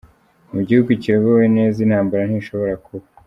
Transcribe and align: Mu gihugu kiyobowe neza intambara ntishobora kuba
Mu 0.53 0.59
gihugu 0.67 0.89
kiyobowe 1.01 1.45
neza 1.57 1.77
intambara 1.85 2.23
ntishobora 2.25 2.75
kuba 2.85 3.05